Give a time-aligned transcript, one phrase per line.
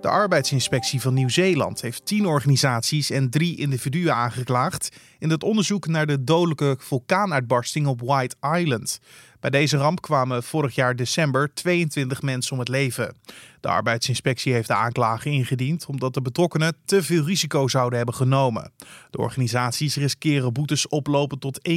[0.00, 6.06] De arbeidsinspectie van Nieuw-Zeeland heeft tien organisaties en drie individuen aangeklaagd in het onderzoek naar
[6.06, 9.00] de dodelijke vulkaanuitbarsting op White Island.
[9.40, 13.16] Bij deze ramp kwamen vorig jaar december 22 mensen om het leven.
[13.60, 18.72] De arbeidsinspectie heeft de aanklagen ingediend omdat de betrokkenen te veel risico zouden hebben genomen.
[19.10, 21.74] De organisaties riskeren boetes oplopen tot 1,5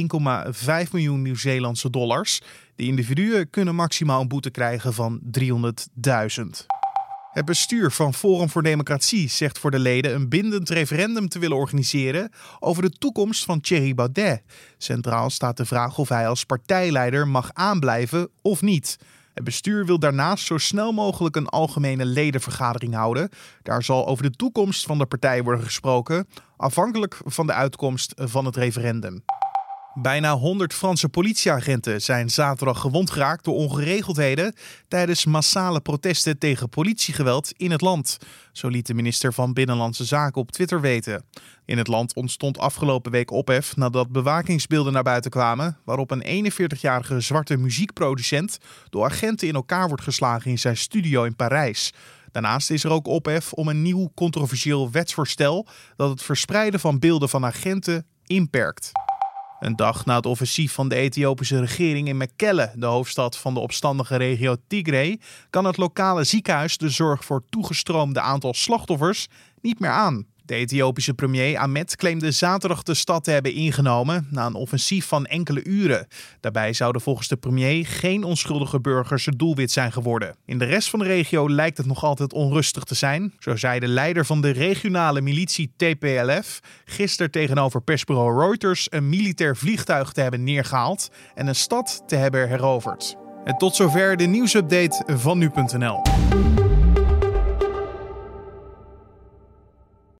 [0.92, 2.40] miljoen Nieuw-Zeelandse dollars.
[2.76, 6.81] De individuen kunnen maximaal een boete krijgen van 300.000.
[7.32, 11.56] Het bestuur van Forum voor Democratie zegt voor de leden een bindend referendum te willen
[11.56, 14.42] organiseren over de toekomst van Thierry Baudet.
[14.78, 18.98] Centraal staat de vraag of hij als partijleider mag aanblijven of niet.
[19.34, 23.28] Het bestuur wil daarnaast zo snel mogelijk een algemene ledenvergadering houden.
[23.62, 28.44] Daar zal over de toekomst van de partij worden gesproken, afhankelijk van de uitkomst van
[28.44, 29.22] het referendum.
[29.94, 34.54] Bijna 100 Franse politieagenten zijn zaterdag gewond geraakt door ongeregeldheden
[34.88, 38.18] tijdens massale protesten tegen politiegeweld in het land.
[38.52, 41.24] Zo liet de minister van Binnenlandse Zaken op Twitter weten.
[41.64, 47.20] In het land ontstond afgelopen week ophef nadat bewakingsbeelden naar buiten kwamen, waarop een 41-jarige
[47.20, 48.58] zwarte muziekproducent
[48.90, 51.92] door agenten in elkaar wordt geslagen in zijn studio in Parijs.
[52.30, 57.28] Daarnaast is er ook ophef om een nieuw controversieel wetsvoorstel dat het verspreiden van beelden
[57.28, 58.90] van agenten inperkt.
[59.62, 63.60] Een dag na het offensief van de Ethiopische regering in Mekelle, de hoofdstad van de
[63.60, 69.28] opstandige regio Tigray, kan het lokale ziekenhuis de zorg voor toegestroomde aantal slachtoffers
[69.60, 70.26] niet meer aan.
[70.44, 75.26] De Ethiopische premier Ahmed claimde zaterdag de stad te hebben ingenomen na een offensief van
[75.26, 76.06] enkele uren.
[76.40, 80.36] Daarbij zouden volgens de premier geen onschuldige burgers het doelwit zijn geworden.
[80.46, 83.34] In de rest van de regio lijkt het nog altijd onrustig te zijn.
[83.38, 89.56] Zo zei de leider van de regionale militie TPLF gisteren tegenover persbureau Reuters een militair
[89.56, 93.16] vliegtuig te hebben neergehaald en een stad te hebben heroverd.
[93.44, 96.02] En tot zover de nieuwsupdate van nu.nl.